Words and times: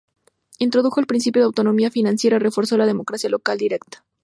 Introdujo 0.57 0.99
el 0.99 1.05
principio 1.05 1.43
de 1.43 1.45
autonomía 1.45 1.91
financiera 1.91 2.37
y 2.37 2.39
reforzó 2.39 2.75
la 2.75 2.87
democracia 2.87 3.29
local 3.29 3.59
directa. 3.59 4.03